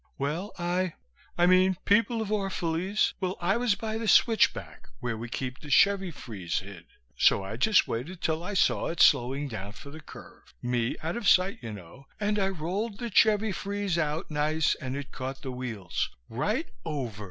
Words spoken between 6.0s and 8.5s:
freeze hid, so I just waited till